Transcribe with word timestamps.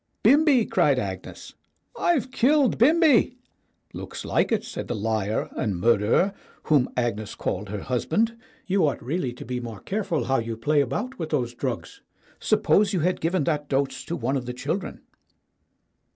"Bimbi!" 0.23 0.65
cried 0.65 0.97
Agnes. 0.97 1.53
"I've 1.95 2.31
killed 2.31 2.79
Bimbi." 2.79 3.37
"Looks 3.93 4.25
like 4.25 4.51
it," 4.51 4.63
said 4.63 4.87
the 4.87 4.95
liar 4.95 5.51
and 5.55 5.79
murderer 5.79 6.33
whom 6.63 6.89
Agnes 6.97 7.35
called 7.35 7.69
her 7.69 7.81
husband. 7.81 8.35
"You 8.65 8.87
ought 8.87 9.03
really 9.03 9.31
to 9.33 9.45
be 9.45 9.59
more 9.59 9.79
careful 9.79 10.23
how 10.23 10.39
you 10.39 10.57
play 10.57 10.81
about 10.81 11.19
with 11.19 11.29
those 11.29 11.53
drugs. 11.53 12.01
Suppose 12.39 12.93
you 12.93 13.01
had 13.01 13.21
given 13.21 13.43
that 13.43 13.69
dose 13.69 14.03
to 14.05 14.15
one 14.15 14.35
of 14.35 14.47
the 14.47 14.53
chil 14.53 14.77
dren." 14.77 15.01